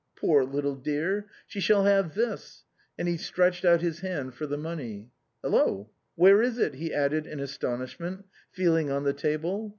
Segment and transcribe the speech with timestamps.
[0.15, 2.63] Poor little dear, she shall have this,"
[2.97, 5.11] and he stretched out his hand for the money—
[5.43, 5.91] "hallo!
[6.15, 9.69] where is it?" he added in astonishment, feeling on the table.